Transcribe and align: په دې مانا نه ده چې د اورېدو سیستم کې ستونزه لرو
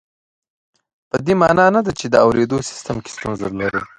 په 1.09 1.17
دې 1.25 1.33
مانا 1.41 1.65
نه 1.75 1.81
ده 1.85 1.91
چې 1.99 2.05
د 2.09 2.15
اورېدو 2.25 2.57
سیستم 2.69 2.97
کې 3.03 3.09
ستونزه 3.15 3.47
لرو 3.59 3.81